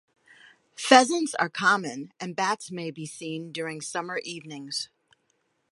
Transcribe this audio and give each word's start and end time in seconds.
Pheasants 0.75 1.35
are 1.35 1.47
common 1.47 2.11
and 2.19 2.35
bats 2.35 2.71
may 2.71 2.89
be 2.89 3.05
seen 3.05 3.51
during 3.51 3.81
summer 3.81 4.17
evenings. 4.23 4.89